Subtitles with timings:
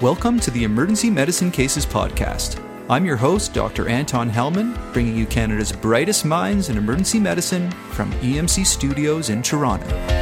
[0.00, 2.60] Welcome to the Emergency Medicine Cases Podcast.
[2.90, 3.88] I'm your host, Dr.
[3.88, 10.13] Anton Helman, bringing you Canada's brightest minds in emergency medicine from EMC Studios in Toronto.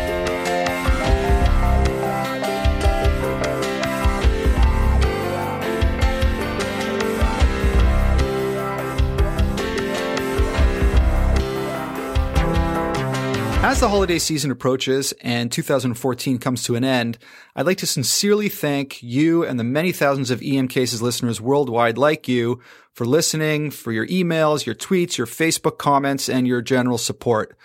[13.73, 17.17] As the holiday season approaches and 2014 comes to an end,
[17.57, 21.97] I'd like to sincerely thank you and the many thousands of EM Cases listeners worldwide
[21.97, 22.61] like you
[22.93, 27.57] for listening, for your emails, your tweets, your Facebook comments, and your general support.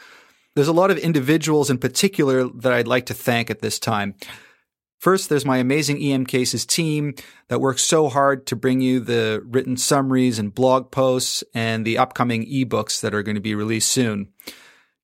[0.55, 4.15] There's a lot of individuals in particular that I'd like to thank at this time.
[4.99, 7.15] First, there's my amazing EM Cases team
[7.49, 11.97] that works so hard to bring you the written summaries and blog posts and the
[11.97, 14.29] upcoming ebooks that are going to be released soon.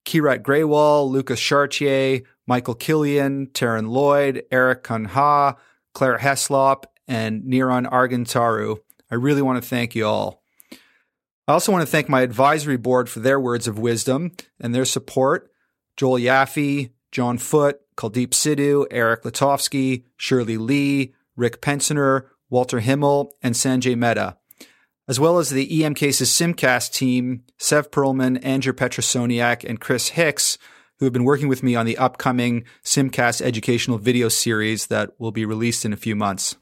[0.06, 5.58] Keerat Grewal, Lucas Chartier, Michael Killian, Taryn Lloyd, Eric Kanha,
[5.94, 8.80] Claire Heslop, and Niran Argintaru.
[9.10, 10.44] I really want to thank you all.
[11.48, 14.86] I also want to thank my advisory board for their words of wisdom and their
[14.86, 15.52] support.
[15.98, 23.56] Joel Yaphe, John Foote, Kuldeep Sidhu, Eric Letovsky, Shirley Lee, Rick Penciner, Walter Himmel, and
[23.56, 24.38] Sanjay Mehta
[25.08, 30.58] as well as the EM Cases Simcast team, Sev Perelman, Andrew Petrosoniak, and Chris Hicks,
[31.00, 35.32] who have been working with me on the upcoming Simcast educational video series that will
[35.32, 36.56] be released in a few months.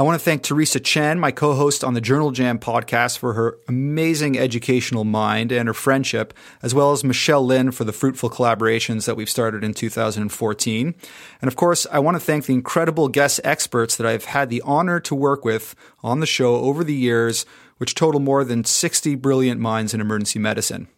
[0.00, 3.34] I want to thank Teresa Chan, my co host on the Journal Jam podcast, for
[3.34, 8.30] her amazing educational mind and her friendship, as well as Michelle Lin for the fruitful
[8.30, 10.94] collaborations that we've started in 2014.
[11.42, 14.62] And of course, I want to thank the incredible guest experts that I've had the
[14.62, 17.44] honor to work with on the show over the years,
[17.76, 20.88] which total more than 60 brilliant minds in emergency medicine.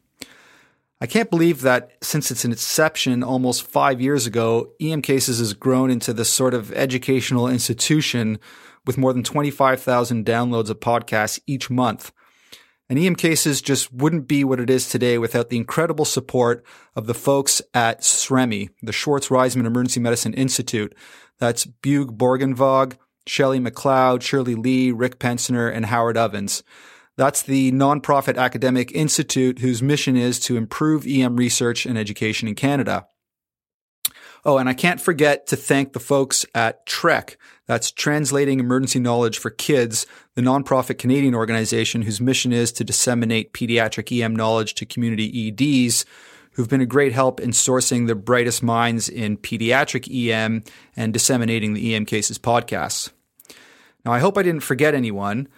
[1.01, 5.91] I can't believe that since its inception almost five years ago, EM Cases has grown
[5.91, 8.39] into this sort of educational institution
[8.87, 12.13] with more than 25,000 downloads of podcasts each month.
[12.89, 16.65] And EM Cases just wouldn't be what it is today without the incredible support
[16.95, 20.95] of the folks at SREMI, the Schwartz Reisman Emergency Medicine Institute.
[21.39, 26.63] That's Bjug Borgundvaag, Shelley McLeod, Shirley Lee, Rick Penciner, and Howard Ovens.
[27.17, 32.55] That's the nonprofit academic institute whose mission is to improve EM research and education in
[32.55, 33.07] Canada.
[34.45, 37.37] Oh, and I can't forget to thank the folks at TREKK.
[37.67, 43.53] That's Translating Emergency Knowledge for Kids, the nonprofit Canadian organization whose mission is to disseminate
[43.53, 46.05] pediatric EM knowledge to community EDs
[46.53, 50.65] who've been a great help in sourcing the brightest minds in pediatric EM
[50.97, 53.11] and disseminating the EM Cases podcasts.
[54.05, 55.49] Now, I hope I didn't forget anyone.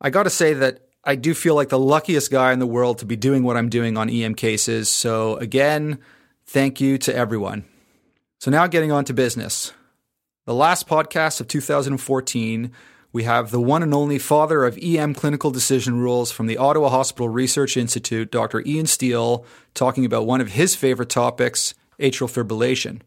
[0.00, 2.98] I got to say that I do feel like the luckiest guy in the world
[2.98, 4.88] to be doing what I'm doing on EM Cases.
[4.88, 5.98] So, again,
[6.46, 7.64] thank you to everyone.
[8.38, 9.72] So, now getting on to business.
[10.46, 12.70] The last podcast of 2014,
[13.14, 16.90] we have the one and only father of EM clinical decision rules from the Ottawa
[16.90, 18.60] Hospital Research Institute, Dr.
[18.66, 23.00] Ian Stiell, talking about one of his favorite topics, atrial fibrillation.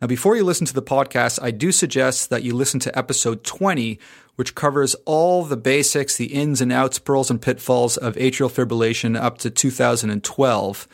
[0.00, 3.44] Now, before you listen to the podcast, I do suggest that you listen to episode
[3.44, 3.98] 20,
[4.36, 9.20] which covers all the basics, the ins and outs, pearls and pitfalls of atrial fibrillation
[9.20, 10.88] up to 2012.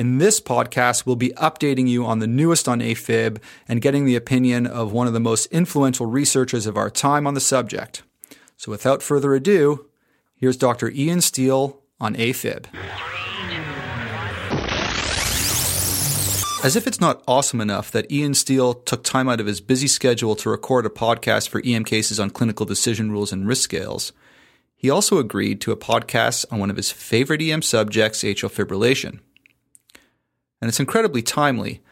[0.00, 3.36] In this podcast, we'll be updating you on the newest on AFib
[3.68, 7.34] and getting the opinion of one of the most influential researchers of our time on
[7.34, 8.02] the subject.
[8.56, 9.90] So without further ado,
[10.34, 10.88] here's Dr.
[10.88, 12.64] Ian Stiell on AFib.
[16.64, 19.86] As if it's not awesome enough that Ian Stiell took time out of his busy
[19.86, 24.14] schedule to record a podcast for EM cases on clinical decision rules and risk scales,
[24.78, 29.20] he also agreed to a podcast on one of his favorite EM subjects, atrial fibrillation
[30.60, 31.82] and it's incredibly timely,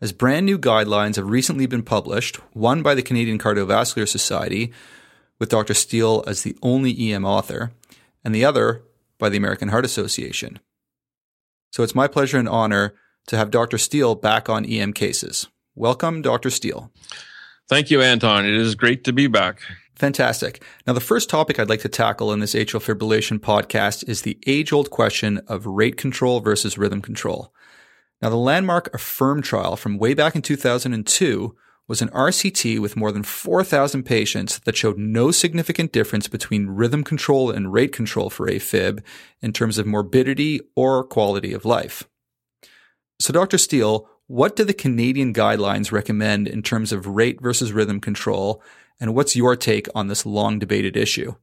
[0.00, 4.72] as brand new guidelines have recently been published, one by the Canadian Cardiovascular Society,
[5.38, 5.74] with Dr.
[5.74, 7.72] Stiell as the only EM author,
[8.24, 8.82] and the other
[9.18, 10.58] by the American Heart Association.
[11.72, 12.94] So it's my pleasure and honor
[13.26, 13.76] to have Dr.
[13.76, 15.48] Stiell back on EM cases.
[15.74, 16.48] Welcome, Dr.
[16.48, 16.90] Stiell.
[17.68, 18.46] Thank you, Anton.
[18.46, 19.60] It is great to be back.
[19.94, 20.62] Fantastic.
[20.86, 24.38] Now, the first topic I'd like to tackle in this atrial fibrillation podcast is the
[24.46, 27.52] age old question of rate control versus rhythm control.
[28.20, 31.56] Now, the landmark AFFIRM trial from way back in 2002
[31.86, 37.02] was an RCT with more than 4,000 patients that showed no significant difference between rhythm
[37.02, 39.02] control and rate control for AFib
[39.40, 42.04] in terms of morbidity or quality of life.
[43.20, 43.56] So, Dr.
[43.56, 48.62] Stiell, what do the Canadian guidelines recommend in terms of rate versus rhythm control,
[49.00, 51.34] and what's your take on this long debated issue?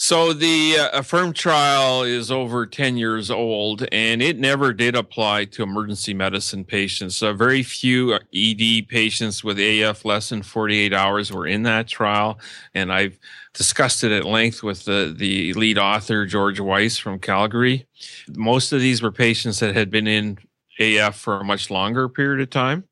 [0.00, 5.46] So the uh, Affirm trial is over 10 years old and it never did apply
[5.46, 7.16] to emergency medicine patients.
[7.16, 12.38] So very few ED patients with AF less than 48 hours were in that trial.
[12.74, 13.18] And I've
[13.54, 17.88] discussed it at length with the, the lead author, George Wyse from Calgary.
[18.36, 20.38] Most of these were patients that had been in
[20.78, 22.84] AF for a much longer period of time.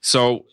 [0.00, 0.46] So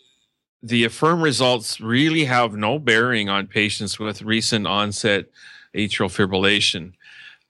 [0.62, 5.25] the affirm results really have no bearing on patients with recent onset
[5.75, 6.94] atrial fibrillation.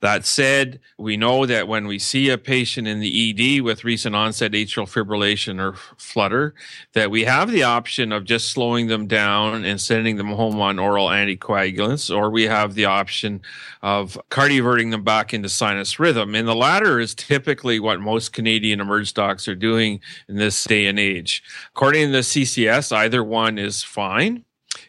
[0.01, 4.15] That said, we know that when we see a patient in the ED with recent
[4.15, 6.53] onset atrial fibrillation or flutter,
[6.93, 10.79] that we have the option of just slowing them down and sending them home on
[10.79, 13.41] oral anticoagulants, or we have the option
[13.81, 16.33] of cardioverting them back into sinus rhythm.
[16.33, 19.99] And the latter is typically what most Canadian emerge docs are doing
[20.29, 21.43] in this day and age.
[21.75, 24.45] According to the CCS, either one is fine,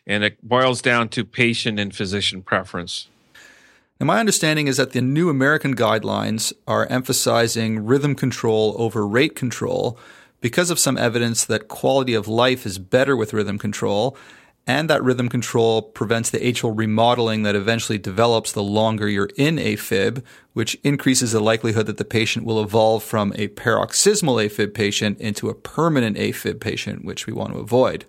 [0.07, 3.09] and it boils down to patient and physician preference.
[4.01, 9.37] Now, my understanding is that the new American guidelines are emphasizing rhythm control over rate
[9.37, 9.99] control
[10.41, 14.17] because of some evidence that quality of life is better with rhythm control
[14.67, 19.57] and that rhythm control prevents the atrial remodeling that eventually develops the longer you're in
[19.57, 20.23] AFib,
[20.55, 25.51] which increases the likelihood that the patient will evolve from a paroxysmal AFib patient into
[25.51, 28.07] a permanent AFib patient, which we want to avoid.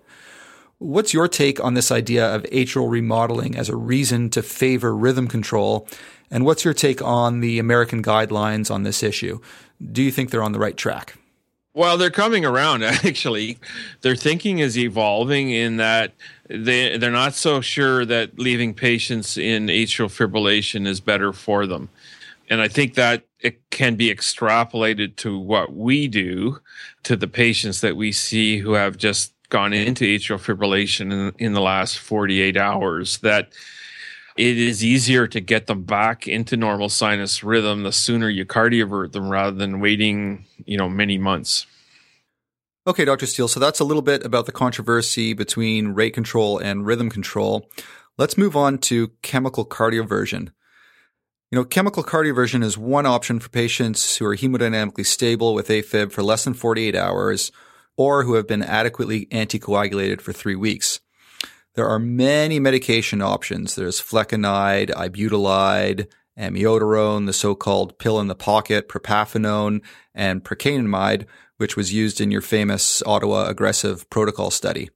[0.82, 5.28] What's your take on this idea of atrial remodeling as a reason to favor rhythm
[5.28, 5.86] control?
[6.28, 9.38] And what's your take on the American guidelines on this issue?
[9.92, 11.14] Do you think they're on the right track?
[11.72, 13.58] Well, they're coming around actually.
[14.00, 16.14] Their thinking is evolving in that
[16.48, 21.90] they they're not so sure that leaving patients in atrial fibrillation is better for them.
[22.50, 26.58] And I think that it can be extrapolated to what we do
[27.04, 31.52] to the patients that we see who have just gone into atrial fibrillation in, in
[31.52, 33.52] the last 48 hours that
[34.34, 39.12] it is easier to get them back into normal sinus rhythm the sooner you cardiovert
[39.12, 41.66] them rather than waiting, you know, many months.
[42.86, 43.26] Okay, Dr.
[43.26, 43.48] Stiell.
[43.48, 47.68] So that's a little bit about the controversy between rate control and rhythm control.
[48.16, 50.50] Let's move on to chemical cardioversion.
[51.50, 56.10] You know, chemical cardioversion is one option for patients who are hemodynamically stable with AFib
[56.10, 57.52] for less than 48 hours
[57.96, 61.00] or who have been adequately anticoagulated for three weeks.
[61.74, 63.74] There are many medication options.
[63.74, 66.06] There's flecainide, ibutylide,
[66.38, 69.80] amiodarone, the so-called pill in the pocket, propafenone,
[70.14, 74.90] and procainamide, which was used in your famous Ottawa aggressive protocol study.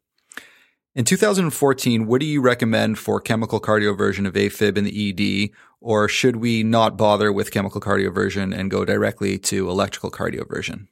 [0.95, 5.51] In 2014, what do you recommend for chemical cardioversion of AFib in the ED,
[5.81, 10.89] or should we not bother with chemical cardioversion and go directly to electrical cardioversion?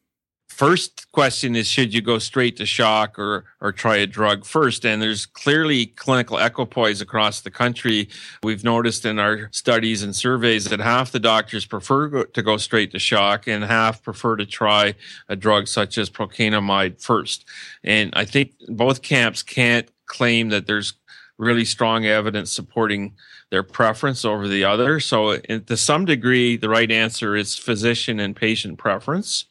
[0.54, 4.86] First question is should you go straight to shock or or try a drug first?
[4.86, 8.08] And there's clearly clinical equipoise across the country.
[8.42, 12.92] We've noticed in our studies and surveys that half the doctors prefer to go straight
[12.92, 14.94] to shock and half prefer to try
[15.28, 17.44] a drug such as procainamide first.
[17.82, 20.94] And i think both camps can't claim that there's
[21.36, 23.14] really strong evidence supporting
[23.50, 25.00] their preference over the other.
[25.00, 29.46] So to some degree the right answer is physician and patient preference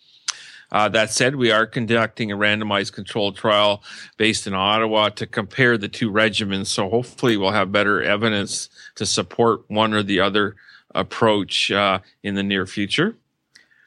[0.74, 3.84] uh, that said, we are conducting a randomized controlled trial
[4.18, 6.68] based in Ottawa to compare the two regimens.
[6.68, 10.56] So hopefully we'll have better evidence to support one or the other
[10.96, 13.16] approach uh, in the near future.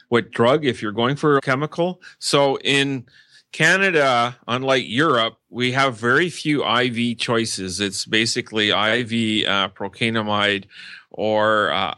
[0.09, 2.01] What drug, if you're going for a chemical?
[2.21, 3.07] So in
[3.51, 7.81] Canada, unlike Europe, we have very few IV choices.
[7.81, 10.67] It's basically IV uh, procainamide
[11.11, 11.95] or uh,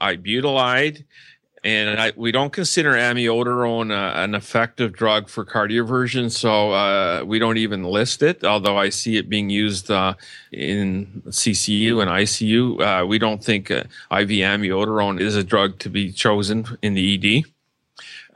[1.68, 7.38] and I, we don't consider amiodarone uh, an effective drug for cardioversion, so uh, we
[7.38, 8.42] don't even list it.
[8.42, 10.14] Although I see it being used uh,
[10.50, 15.90] in CCU and ICU, uh, we don't think uh, IV amiodarone is a drug to
[15.90, 17.44] be chosen in the ED.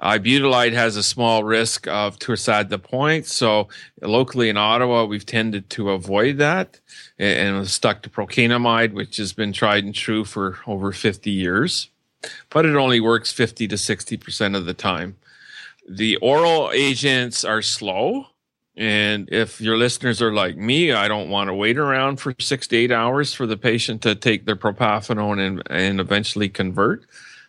[0.03, 3.69] Ibutylide has a small risk of torsade de pointe, so
[4.03, 6.81] locally in Ottawa, we've tended to avoid that
[7.19, 11.89] and stuck to procainamide, which has been tried and true for over 50 years
[12.51, 15.17] but it only works 50 to 60% of the time.
[15.89, 18.27] The oral agents are slow.
[18.75, 22.67] And if your listeners are like me, I don't want to wait around for six
[22.69, 27.05] to eight hours for the patient to take their propafenone and, and eventually convert.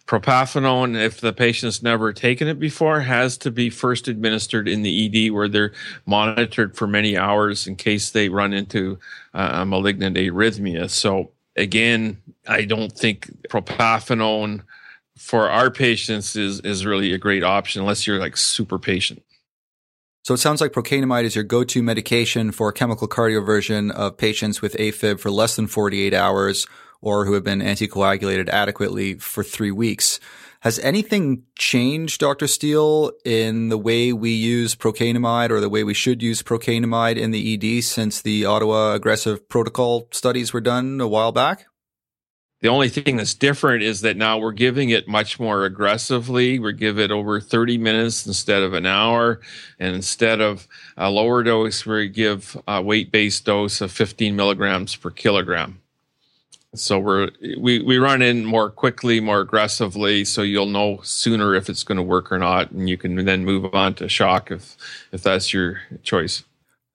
[0.06, 5.28] Propafenone, if the patient's never taken it before, has to be first administered in the
[5.28, 5.72] ED where they're
[6.06, 9.00] monitored for many hours in case they run into
[9.34, 10.90] uh, a malignant arrhythmia.
[10.90, 14.64] So again, I don't think propafenone
[15.18, 19.24] for our patients is is really a great option unless you're like super patient.
[20.24, 24.74] So it sounds like procainamide is your go-to medication for chemical cardioversion of patients with
[24.76, 26.66] AFib for less than 48 hours
[27.02, 30.22] or who have been anticoagulated adequately for three weeks.
[30.64, 32.46] Has anything changed, Dr.
[32.46, 37.32] Stiell, in the way we use procainamide or the way we should use procainamide in
[37.32, 41.66] the ED since the Ottawa aggressive protocol studies were done a while back?
[42.62, 46.60] The only thing that's different is that now we're giving it much more aggressively.
[46.60, 49.42] We give it over 30 minutes instead of an hour.
[49.80, 54.96] And instead of a lower dose, we give a weight based dose of 15 milligrams
[54.96, 55.83] per kilogram.
[56.76, 61.70] So we're we, we run in more quickly, more aggressively, so you'll know sooner if
[61.70, 64.76] it's going to work or not, and you can then move on to shock if
[65.12, 66.44] if that's your choice.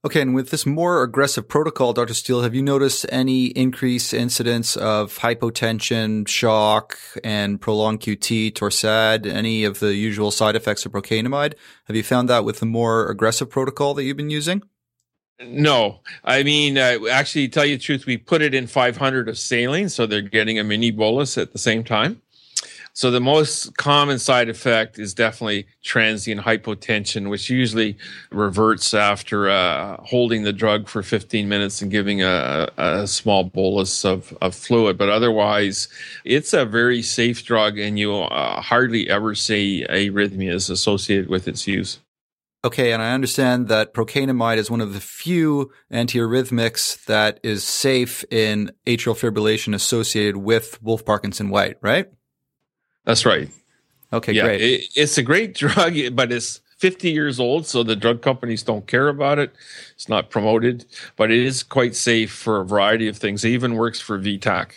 [0.04, 2.14] Okay, and with this more aggressive protocol, Dr.
[2.14, 9.64] Stiell, have you noticed any increased incidence of hypotension, shock, and prolonged QT, torsade, any
[9.64, 11.54] of the usual side effects of procainamide?
[11.88, 14.62] Have you found that with the more aggressive protocol that you've been using?
[15.40, 19.38] No, I mean, uh, actually, tell you the truth, we put it in 500 of
[19.38, 22.21] saline, so they're getting a mini bolus at the same time.
[22.92, 27.97] So the most common side effect is definitely transient hypotension, which usually
[28.33, 34.04] reverts after uh, holding the drug for 15 minutes and giving a, a small bolus
[34.04, 34.99] of, of, fluid.
[34.99, 35.87] But otherwise,
[36.25, 41.68] it's a very safe drug, and you uh, hardly ever see arrhythmias associated with its
[41.68, 42.00] use.
[42.65, 48.25] Okay, and I understand that procainamide is one of the few antiarrhythmics that is safe
[48.33, 52.11] in atrial fibrillation associated with Wolff Parkinson White, right?
[53.05, 53.49] That's right.
[54.12, 54.61] Okay, yeah, great.
[54.61, 58.87] It, it's a great drug, but it's 50 years old, so the drug companies don't
[58.87, 59.53] care about it.
[59.95, 60.85] It's not promoted,
[61.17, 63.45] but it is quite safe for a variety of things.
[63.45, 64.73] It even works for VTAC.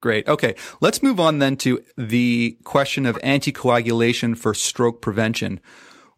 [0.00, 0.28] Great.
[0.28, 0.54] Okay.
[0.80, 5.60] Let's move on then to the question of anticoagulation for stroke prevention.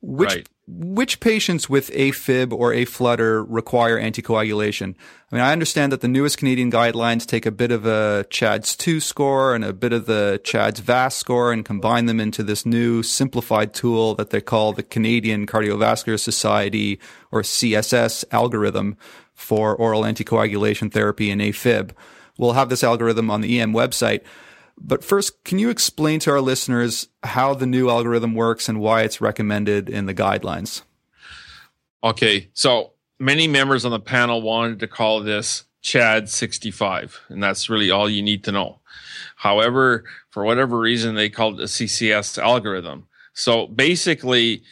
[0.01, 0.49] Which right.
[0.69, 4.95] which patients with AFib or AFlutter require anticoagulation?
[5.33, 8.77] I mean, I understand that the newest Canadian guidelines take a bit of a CHADS
[8.77, 12.65] 2 score and a bit of the CHADS VAS score and combine them into this
[12.65, 17.01] new simplified tool that they call the Canadian Cardiovascular Society
[17.33, 18.97] or CSS algorithm
[19.35, 21.91] for oral anticoagulation therapy in AFib.
[22.39, 24.21] We'll have this algorithm on the EM website.
[24.81, 29.03] But first, can you explain to our listeners how the new algorithm works and why
[29.03, 30.83] it's recommended in the guidelines?
[32.03, 37.69] Okay, so many members on the panel wanted to call this CHAD 65, and that's
[37.69, 38.81] really all you need to know.
[39.37, 43.07] However, for whatever reason, they called it a CSS algorithm.
[43.35, 44.63] So basically,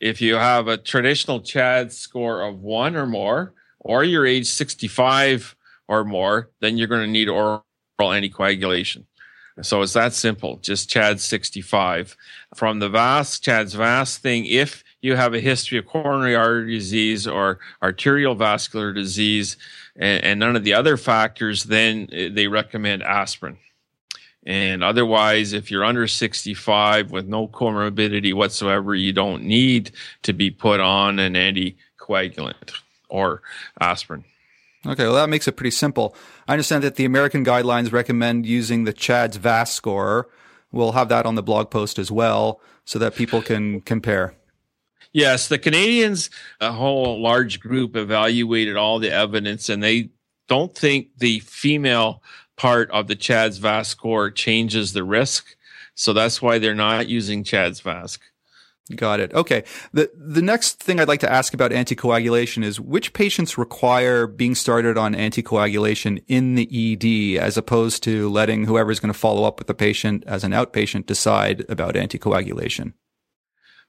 [0.00, 5.56] if you have a traditional CHAD score of one or more, or you're age 65
[5.88, 7.64] or more, then you're going to need oral
[7.98, 9.04] anticoagulation.
[9.62, 12.16] So it's that simple, just CHAD 65.
[12.54, 17.26] From the VAS, CHAD's VAS thing, if you have a history of coronary artery disease
[17.26, 19.56] or arterial vascular disease
[19.94, 23.56] and, and none of the other factors, then eh, they recommend aspirin.
[24.44, 29.90] And otherwise, if you're under 65 with no comorbidity whatsoever, you don't need
[30.22, 32.74] to be put on an anticoagulant
[33.08, 33.42] or
[33.80, 34.24] aspirin.
[34.86, 36.14] Okay, well, that makes it pretty simple.
[36.46, 40.28] I understand that the American guidelines recommend using the CHADS VAS score.
[40.70, 44.34] We'll have that on the blog post as well so that people can compare.
[45.12, 50.10] Yes, the Canadians, a whole large group, evaluated all the evidence and they
[50.46, 52.22] don't think the female
[52.56, 55.56] part of the CHADS VAS score changes the risk.
[55.94, 58.18] So that's why they're not using CHADS VAS.
[58.94, 59.34] Got it.
[59.34, 59.64] Okay.
[59.92, 64.54] The the next thing I'd like to ask about anticoagulation is which patients require being
[64.54, 69.58] started on anticoagulation in the ED as opposed to letting whoever's going to follow up
[69.58, 72.92] with the patient as an outpatient decide about anticoagulation.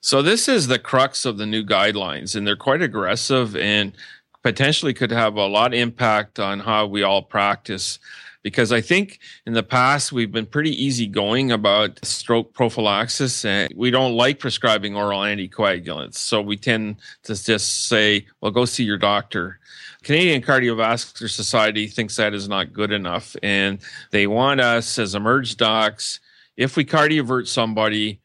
[0.02, 3.94] So this is the crux of the new guidelines and they're quite aggressive and
[4.42, 8.00] potentially could have a lot of impact on how we all practice
[8.44, 13.92] because I think in the past we've been pretty easygoing about stroke prophylaxis and we
[13.92, 16.16] don't like prescribing oral anticoagulants.
[16.16, 19.60] So we tend to just say, well, go see your doctor.
[20.04, 23.36] Canadian Cardiovascular Society thinks that is not good enough.
[23.44, 23.80] And
[24.12, 26.20] they want us as emerge docs,
[26.56, 28.22] if we cardiovert somebody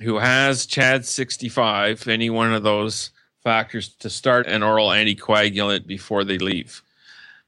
[0.00, 3.10] who has CHAD 65, any one of those
[3.42, 6.82] factors, to start an oral anticoagulant before they leave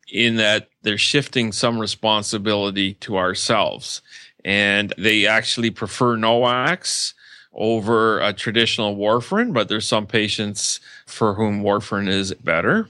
[0.08, 4.02] in that they're shifting some responsibility to ourselves.
[4.44, 7.14] And they actually prefer NOACs
[7.52, 12.88] over a traditional warfarin, but there's some patients for whom warfarin is better,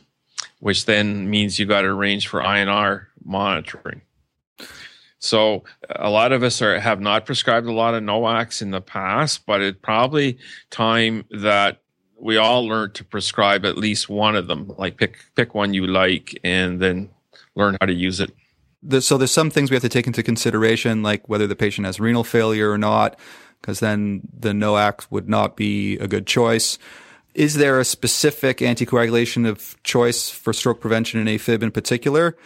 [0.60, 4.02] which then means you got to arrange for INR monitoring.
[5.18, 8.80] So a lot of us are have not prescribed a lot of NOACs in the
[8.80, 10.38] past, but it's probably
[10.70, 11.80] time that
[12.18, 14.72] we all learn to prescribe at least one of them.
[14.76, 17.10] Like pick pick one you like and then
[17.54, 18.32] learn how to use it.
[19.02, 22.00] so there's some things we have to take into consideration, like whether the patient has
[22.00, 23.18] renal failure or not,
[23.60, 26.78] because then the NOAC would not be a good choice.
[27.34, 32.36] Is there a specific anticoagulation of choice for stroke prevention in AFib in particular?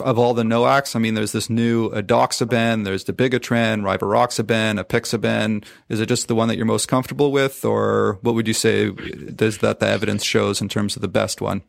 [0.00, 5.64] Of all the NOACs, I mean, there's this new edoxaban, there's dabigatran, rivaroxaban, apixaban.
[5.90, 8.90] Is it just the one that you're most comfortable with, or what would you say
[8.90, 11.62] does that the evidence shows in terms of the best one?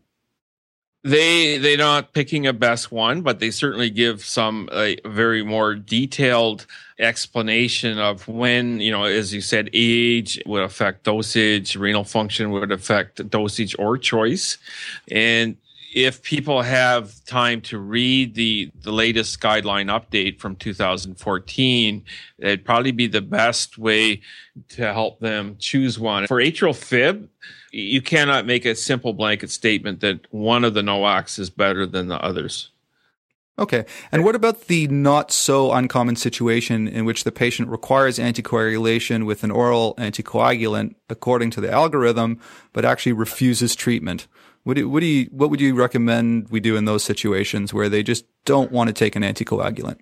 [1.05, 5.75] they they're not picking a best one, but they certainly give some a very more
[5.75, 6.65] detailed
[6.97, 12.71] explanation of when you know, as you said, age would affect dosage, renal function would
[12.71, 14.57] affect dosage or choice,
[15.11, 15.57] and
[15.95, 22.03] if people have time to read the the latest guideline update from 2014,
[22.37, 24.21] it'd probably be the best way
[24.69, 27.27] to help them choose one for atrial fib
[27.75, 32.07] you cannot make a simple blanket statement that one of the NOACs is better than
[32.07, 32.71] the others.
[33.59, 33.85] Okay.
[34.11, 39.43] And what about the not so uncommon situation in which the patient requires anticoagulation with
[39.43, 42.39] an oral anticoagulant according to the algorithm,
[42.71, 44.27] but actually refuses treatment?
[44.65, 47.87] What do, what do you, what would you recommend we do in those situations where
[47.87, 49.99] they just don't want to take an anticoagulant?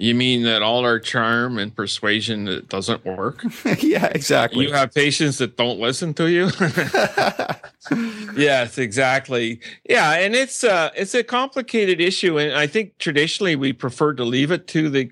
[0.00, 3.44] You mean that all our charm and persuasion it doesn't work?
[3.82, 4.64] yeah, exactly.
[4.64, 6.46] You have patients that don't listen to you.
[8.34, 9.60] yes, exactly.
[9.86, 14.24] Yeah, and it's uh it's a complicated issue, and I think traditionally we prefer to
[14.24, 15.10] leave it to the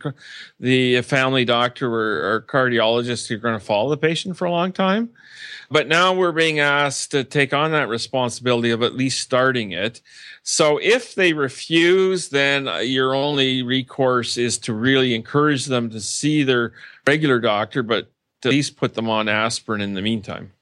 [0.58, 4.72] the family doctor or, or cardiologist who's going to follow the patient for a long
[4.72, 5.10] time.
[5.70, 10.00] But now we're being asked to take on that responsibility of at least starting it.
[10.50, 16.00] So if they refuse, then uh, your only recourse is to really encourage them to
[16.00, 16.72] see their
[17.06, 18.10] regular doctor, but
[18.42, 20.52] at least put them on aspirin in the meantime.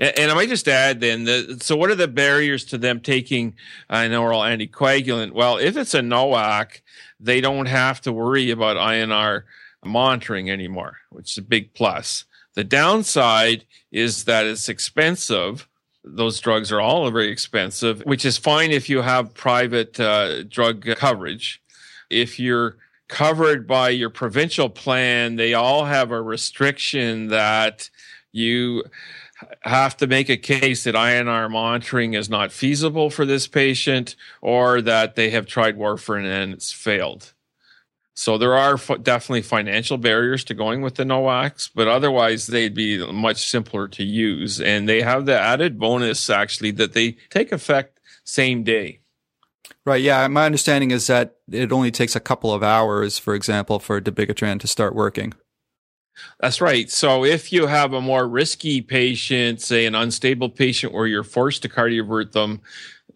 [0.00, 3.54] And, and I might just add then, so what are the barriers to them taking
[3.88, 5.30] an oral anticoagulant?
[5.30, 6.80] Well, if it's a NOAC,
[7.20, 9.44] they don't have to worry about INR
[9.84, 12.24] monitoring anymore, which is a big plus.
[12.54, 15.68] The downside is that it's expensive.
[16.02, 20.86] Those drugs are all very expensive, which is fine if you have private uh, drug
[20.96, 21.62] coverage.
[22.08, 22.76] If you're
[23.08, 27.90] covered by your provincial plan, they all have a restriction that
[28.32, 28.84] you
[29.62, 34.80] have to make a case that INR monitoring is not feasible for this patient or
[34.82, 37.32] that they have tried warfarin and it's failed.
[38.20, 42.74] So there are f- definitely financial barriers to going with the NOACs, but otherwise they'd
[42.74, 44.60] be much simpler to use.
[44.60, 49.00] And they have the added bonus actually that they take effect same day.
[49.86, 50.02] Right.
[50.02, 50.28] Yeah.
[50.28, 54.60] My understanding is that it only takes a couple of hours, for example, for dabigatran
[54.60, 55.32] to start working.
[56.40, 56.90] That's right.
[56.90, 61.62] So if you have a more risky patient, say an unstable patient where you're forced
[61.62, 62.60] to cardiovert them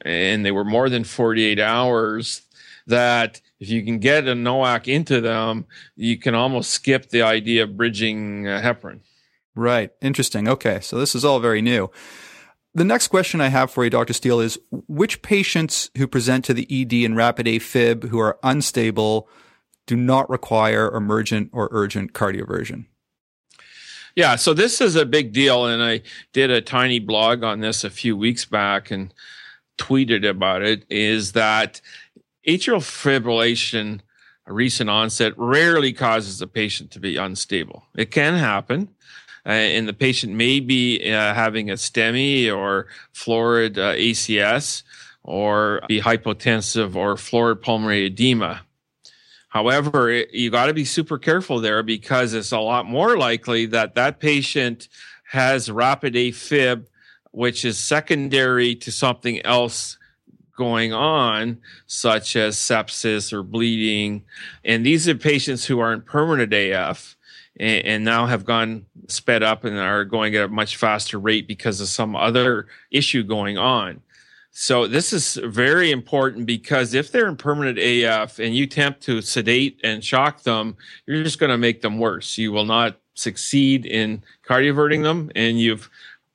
[0.00, 2.40] and they were more than 48 hours,
[2.86, 5.64] that if you can get a NOAC into them,
[5.96, 9.00] you can almost skip the idea of bridging uh, heparin.
[9.56, 9.90] Right.
[10.02, 10.48] Interesting.
[10.48, 10.80] Okay.
[10.80, 11.90] So this is all very new.
[12.74, 14.12] The next question I have for you, Dr.
[14.12, 19.28] Stiell, is which patients who present to the ED in rapid AFib who are unstable
[19.86, 22.84] do not require emergent or urgent cardioversion?
[24.14, 25.66] Yeah, so this is a big deal.
[25.66, 26.02] And I
[26.34, 29.14] did a tiny blog on this a few weeks back and
[29.78, 30.84] tweeted about it.
[30.90, 31.80] Is that
[32.46, 34.00] atrial fibrillation,
[34.46, 37.84] a recent onset, rarely causes a patient to be unstable.
[37.96, 38.88] It can happen.
[39.46, 44.82] Uh, and the patient may be uh, having a STEMI or florid uh, ACS
[45.22, 48.62] or be hypotensive or florid pulmonary edema.
[49.48, 53.66] However, it, you got to be super careful there because it's a lot more likely
[53.66, 54.88] that that patient
[55.30, 56.86] has rapid AFib,
[57.30, 59.98] which is secondary to something else
[60.56, 64.24] going on, such as sepsis or bleeding.
[64.64, 67.16] And these are patients who are in permanent AF
[67.58, 71.46] and, and, now have gone sped up and are going at a much faster rate
[71.46, 74.00] because of some other issue going on.
[74.56, 79.20] So this is very important because if they're in permanent AF and you attempt to
[79.20, 82.38] sedate and shock them, you're just going to make them worse.
[82.38, 85.90] You will not succeed in cardioverting them and you've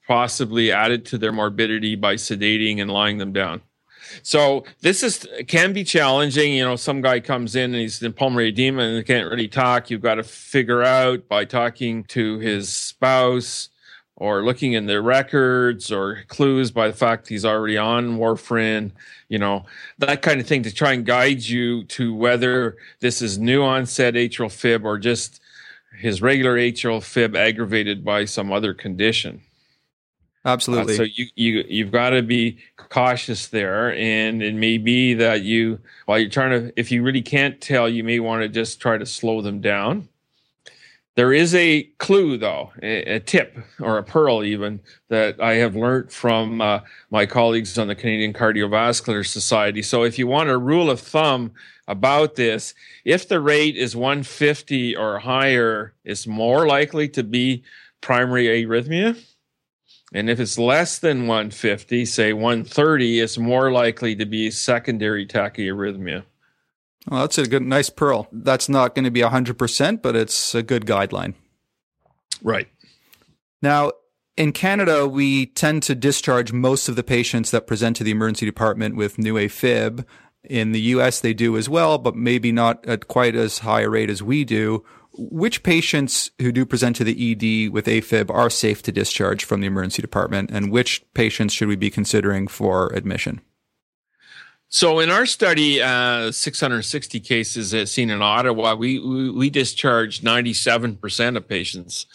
[0.06, 3.62] possibly added to their morbidity by sedating and lying them down.
[4.24, 6.54] So this is can be challenging.
[6.54, 9.90] You know, some guy comes in and he's in pulmonary edema and can't really talk.
[9.90, 13.70] You've got to figure out by talking to his spouse
[14.20, 18.92] or looking in their records or clues by the fact he's already on warfarin,
[19.30, 19.66] you know,
[19.98, 24.16] that kind of thing to try and guide you to whether this is new onset
[24.16, 25.42] atrial fib or just
[25.98, 29.42] his regular atrial fib aggravated by some other condition.
[30.46, 30.94] Absolutely.
[30.94, 35.44] Uh, so you you you've got to be cautious there, and it may be that
[35.44, 38.80] you while you're trying to, if you really can't tell, you may want to just
[38.80, 40.08] try to slow them down.
[41.16, 45.76] There is a clue, though, a, a tip or a pearl, even that I have
[45.76, 46.80] learned from uh,
[47.12, 49.82] my colleagues on the Canadian Cardiovascular Society.
[49.82, 51.52] So, if you want a rule of thumb
[51.90, 52.74] about this,
[53.04, 57.64] if the rate is 150 or higher, it's more likely to be
[58.00, 59.22] primary arrhythmia
[60.14, 66.24] and if it's less than 150, say 130, it's more likely to be secondary tachyarrhythmia.
[67.08, 68.28] Well, that's a good, nice pearl.
[68.32, 71.36] That's not going to be 100%, but it's a good guideline.
[72.42, 72.68] Right.
[73.62, 73.92] Now,
[74.36, 78.46] in Canada, we tend to discharge most of the patients that present to the emergency
[78.46, 80.06] department with new AFib.
[80.44, 83.90] In the US, they do as well, but maybe not at quite as high a
[83.90, 84.84] rate as we do
[85.20, 89.62] which patients who do present to the ED with AFib are safe to discharge from
[89.62, 93.42] the emergency department, and which patients should we be considering for admission?
[94.70, 101.36] So, in our study, uh, 660 cases seen in Ottawa, we, we, we discharged 97%
[101.36, 102.06] of patients,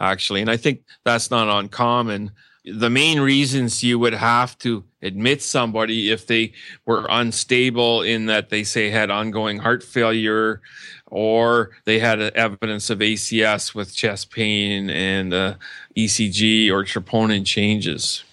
[0.00, 0.40] actually.
[0.40, 2.32] And I think that's not uncommon.
[2.64, 6.52] The main reasons you would have to admit somebody if they
[6.84, 10.60] were unstable in that they say had ongoing heart failure,
[11.06, 15.54] or they had evidence of ACS with chest pain and uh,
[15.96, 18.24] ECG or troponin changes.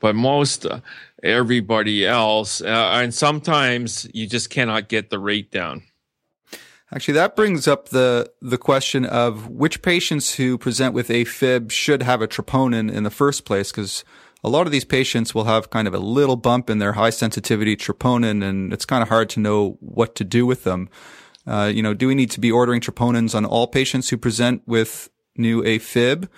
[0.00, 0.80] But most uh,
[1.22, 5.84] everybody else, uh, and sometimes you just cannot get the rate down.
[6.92, 12.02] Actually, that brings up the the question of which patients who present with AFib should
[12.02, 14.04] have a troponin in the first place, because
[14.44, 17.10] a lot of these patients will have kind of a little bump in their high
[17.10, 20.88] sensitivity troponin, and it's kind of hard to know what to do with them.
[21.46, 24.62] Uh, you know, do we need to be ordering troponins on all patients who present
[24.66, 26.28] with new AFib?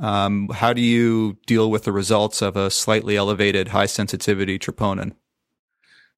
[0.00, 5.12] Um, how do you deal with the results of a slightly elevated high sensitivity troponin?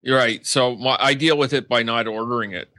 [0.03, 0.45] You're right.
[0.47, 2.71] So I deal with it by not ordering it.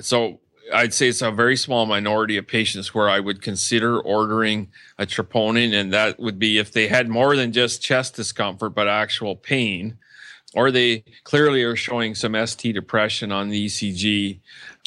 [0.00, 0.40] So
[0.72, 5.06] I'd say it's a very small minority of patients where I would consider ordering a
[5.06, 9.36] troponin, and that would be if they had more than just chest discomfort, but actual
[9.36, 9.98] pain
[10.54, 14.38] or they clearly are showing some ST depression on the ECG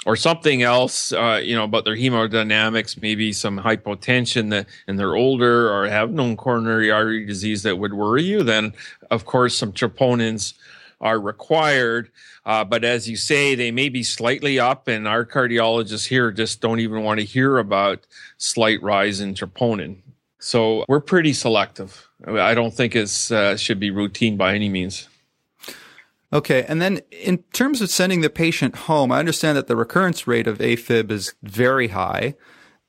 [0.06, 5.16] or something else, uh, you know, about their hemodynamics, maybe some hypotension that, and they're
[5.16, 8.74] older or have known coronary artery disease that would worry you, then
[9.12, 10.54] of course some troponins
[11.02, 12.12] are required.
[12.46, 16.62] Uh, but as you say, they may be slightly up, and our cardiologists here just
[16.62, 18.06] don't even want to hear about
[18.38, 19.98] slight rise in troponin.
[20.40, 22.08] So we're pretty selective.
[22.26, 25.08] I don't think it uh, should be routine by any means.
[26.34, 26.64] Okay.
[26.68, 30.48] And then in terms of sending the patient home, I understand that the recurrence rate
[30.48, 32.36] of AFib is very high.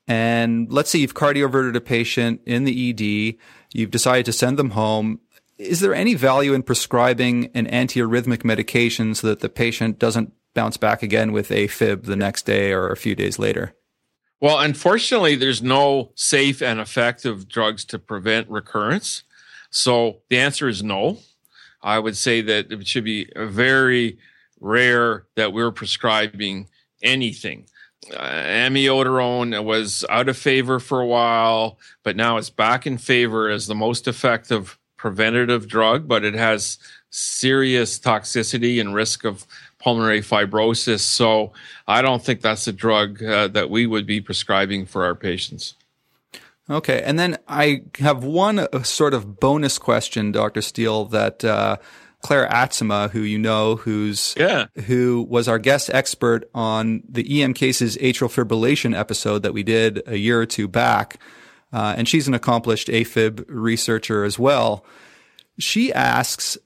[0.07, 3.37] And let's say you've cardioverted a patient in the ED,
[3.73, 5.19] you've decided to send them home.
[5.57, 10.77] Is there any value in prescribing an antiarrhythmic medication so that the patient doesn't bounce
[10.77, 13.75] back again with AFib the next day or a few days later?
[14.39, 19.23] Well, unfortunately, there's no safe and effective drugs to prevent recurrence.
[19.69, 21.19] So the answer is no.
[21.81, 24.17] I would say that it should be very
[24.59, 26.67] rare that we're prescribing
[27.01, 27.67] anything.
[28.11, 33.49] Uh, amiodarone was out of favor for a while, but now it's back in favor
[33.49, 36.77] as the most effective preventative drug, but it has
[37.09, 39.45] serious toxicity and risk of
[39.77, 41.01] pulmonary fibrosis.
[41.01, 41.51] So
[41.85, 45.75] I don't think that's a drug uh, that we would be prescribing for our patients.
[46.69, 50.61] Okay, and then I have one uh, sort of bonus question, Dr.
[50.61, 51.75] Stiell, that uh,
[52.21, 54.67] Claire Atzema, who you know, who's yeah.
[54.85, 60.01] who was our guest expert on the EM cases atrial fibrillation episode that we did
[60.07, 61.19] a year or two back,
[61.73, 64.85] uh, and she's an accomplished AFib researcher as well.
[65.59, 66.57] She asks,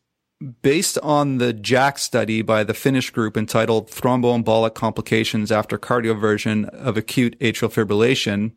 [0.62, 6.98] based on the JACC study by the Finnish group entitled "Thromboembolic Complications After Cardioversion of
[6.98, 8.52] Acute Atrial Fibrillation."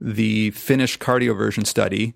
[0.00, 2.14] the Finnish cardioversion study.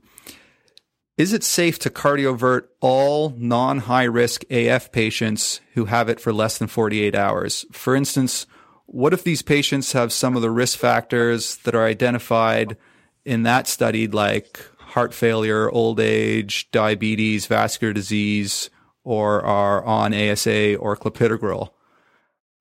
[1.16, 6.32] Is it safe to cardiovert all non high risk AF patients who have it for
[6.32, 7.64] less than 48 hours?
[7.70, 8.46] For instance,
[8.86, 12.76] what if these patients have some of the risk factors that are identified
[13.24, 18.70] in that study, like heart failure, old age, diabetes, vascular disease,
[19.02, 21.70] or are on ASA or clopidogrel?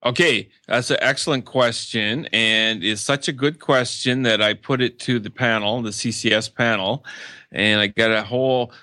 [0.06, 5.00] Okay, that's an excellent question, and it's such a good question that I put it
[5.02, 7.06] to the panel, the CCS panel,
[7.54, 8.74] and I got a whole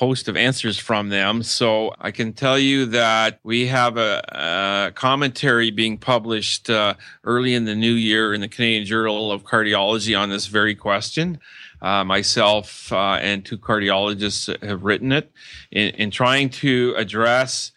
[0.00, 1.42] host of answers from them.
[1.42, 7.54] So I can tell you that we have a, a commentary being published uh, early
[7.54, 11.38] in the new year in the Canadian Journal of Cardiology on this very question.
[11.82, 15.30] Uh, myself uh, and two cardiologists have written it
[15.70, 17.72] in, in trying to address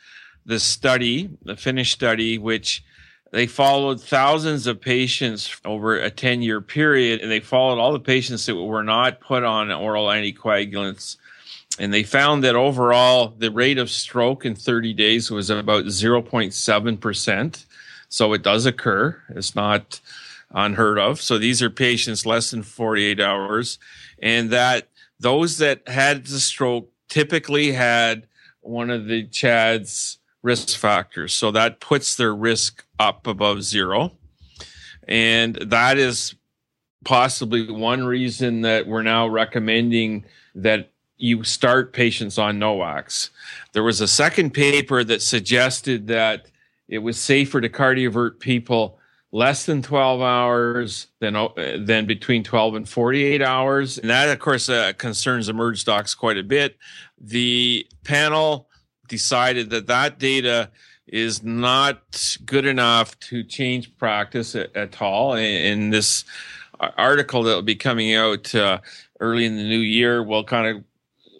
[0.45, 2.86] the study, the Finnish study, which
[3.31, 7.99] they followed thousands of patients over a 10 year period, and they followed all the
[7.99, 11.17] patients that were not put on oral anticoagulants
[11.79, 17.65] and they found that overall the rate of stroke in 30 days was about 0.7%.
[18.09, 19.21] So it does occur.
[19.29, 19.99] It's not
[20.51, 21.19] unheard of.
[21.19, 23.79] So these are patients less than 48 hours.
[24.21, 28.27] And that those that had the stroke typically had
[28.62, 31.33] one of the CHAD's risk factors.
[31.33, 34.12] So that puts their risk up above zero.
[35.07, 36.36] And that is
[37.03, 40.92] possibly one reason that we're now recommending that
[41.23, 43.29] you start patients on NOACs.
[43.71, 46.47] There was a second paper that suggested that
[46.89, 48.99] it was safer to cardiovert people
[49.31, 51.33] less than 12 hours than
[51.86, 53.97] than between 12 and 48 hours.
[53.97, 56.75] And that of course uh, concerns emerge docs quite a bit.
[57.17, 58.67] The panel
[59.07, 60.71] decided that that data
[61.07, 65.36] is not good enough to change practice at, at all.
[65.36, 66.25] In this
[66.97, 68.81] article that will be coming out uh,
[69.21, 70.83] early in the new year will kind of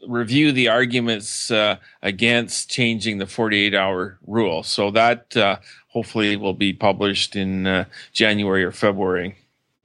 [0.08, 4.64] review the arguments uh, against changing the 48 hour rule.
[4.64, 5.58] So that uh,
[5.90, 9.38] hopefully will be published in uh, January or February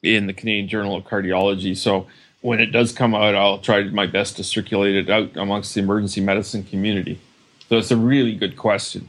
[0.03, 1.77] in the Canadian Journal of Cardiology.
[1.77, 2.07] So
[2.41, 5.81] when it does come out, I'll try my best to circulate it out amongst the
[5.81, 7.21] emergency medicine community.
[7.69, 9.09] So it's a really good question.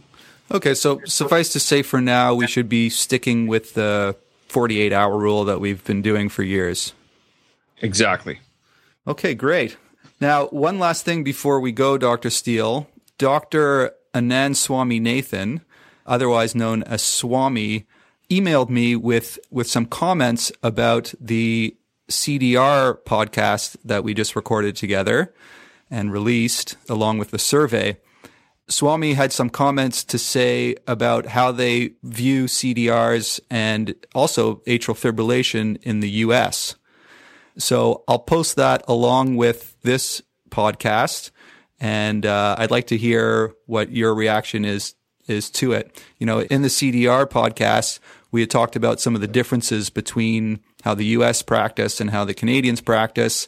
[0.52, 4.16] Okay, so suffice to say for now, we should be sticking with the
[4.48, 6.94] 48 hour rule that we've been doing for years.
[7.82, 8.40] Exactly.
[9.08, 9.78] Okay, great.
[10.22, 12.30] Now, one last thing before we go, Dr.
[12.30, 12.88] Stiell.
[13.18, 13.92] Dr.
[14.14, 15.62] Anand Swaminathan,
[16.06, 17.86] otherwise known as Swami,
[18.30, 21.76] emailed me with, with some comments about the
[22.10, 25.34] CDR podcast that we just recorded together
[25.90, 27.98] and released along with the survey.
[28.68, 35.82] Swami had some comments to say about how they view CDRs and also atrial fibrillation
[35.82, 36.76] in the US.
[37.58, 41.32] So I'll post that along with this podcast,
[41.80, 44.96] and uh, I'd like to hear what your reaction is
[45.28, 46.04] is to it.
[46.18, 48.00] You know, in the CDR podcast,
[48.32, 51.42] we had talked about some of the differences between how the U.S.
[51.42, 53.48] practice and how the Canadians practice.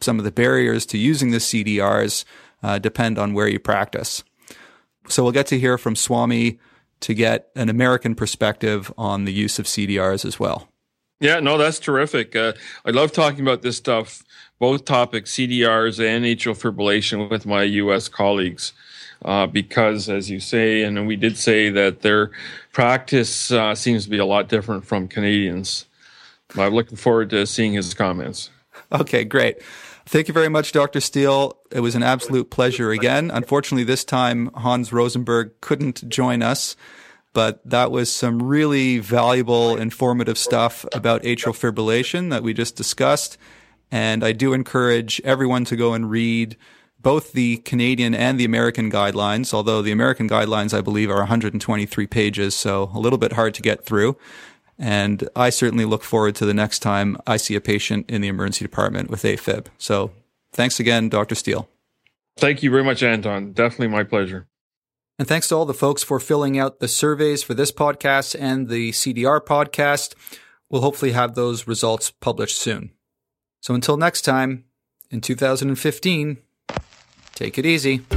[0.00, 2.24] Some of the barriers to using the CDRs
[2.62, 4.22] uh, depend on where you practice.
[5.08, 6.58] So we'll get to hear from Swami
[7.00, 10.68] to get an American perspective on the use of CDRs as well.
[11.20, 12.36] Yeah, no, that's terrific.
[12.36, 12.52] Uh,
[12.84, 14.22] I love talking about this stuff,
[14.58, 18.08] both topics, CDRs and atrial fibrillation, with my U.S.
[18.08, 18.74] colleagues,
[19.24, 22.32] uh, because, as you say, and we did say that their
[22.72, 25.86] practice uh, seems to be a lot different from Canadians.
[26.54, 28.50] I'm looking forward to seeing his comments.
[28.92, 29.62] Okay, great.
[30.04, 31.00] Thank you very much, Dr.
[31.00, 31.56] Stiell.
[31.72, 33.30] It was an absolute pleasure again.
[33.32, 36.76] Unfortunately, this time Hans Rosenberg couldn't join us
[37.36, 43.36] but that was some really valuable, informative stuff about atrial fibrillation that we just discussed.
[43.90, 46.56] And I do encourage everyone to go and read
[46.98, 52.06] both the Canadian and the American guidelines, although the American guidelines, I believe, are 123
[52.06, 54.16] pages, so a little bit hard to get through.
[54.78, 58.28] And I certainly look forward to the next time I see a patient in the
[58.28, 59.66] emergency department with AFib.
[59.76, 60.10] So
[60.52, 61.34] thanks again, Dr.
[61.34, 61.66] Stiell.
[62.38, 63.52] Thank you very much, Anton.
[63.52, 64.48] Definitely my pleasure.
[65.18, 68.68] And thanks to all the folks for filling out the surveys for this podcast and
[68.68, 70.14] the CDR podcast.
[70.68, 72.90] We'll hopefully have those results published soon.
[73.60, 74.64] So until next time,
[75.10, 76.36] in 2015,
[77.34, 78.15] take it easy.